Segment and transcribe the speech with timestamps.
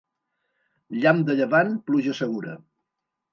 [1.03, 2.57] Llamp de llevant, pluja segura.